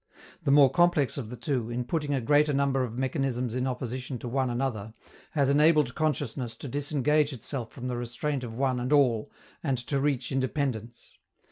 The 0.41 0.49
more 0.49 0.71
complex 0.71 1.15
of 1.15 1.29
the 1.29 1.35
two, 1.37 1.69
in 1.69 1.85
putting 1.85 2.11
a 2.11 2.21
greater 2.21 2.53
number 2.53 2.83
of 2.83 2.97
mechanisms 2.97 3.53
in 3.53 3.67
opposition 3.67 4.17
to 4.17 4.27
one 4.27 4.49
another, 4.49 4.95
has 5.33 5.47
enabled 5.47 5.93
consciousness 5.93 6.57
to 6.57 6.67
disengage 6.67 7.31
itself 7.33 7.71
from 7.71 7.87
the 7.87 7.97
restraint 7.97 8.43
of 8.43 8.55
one 8.55 8.79
and 8.79 8.91
all 8.91 9.29
and 9.61 9.77
to 9.77 9.99
reach 9.99 10.31
independence. 10.31 11.15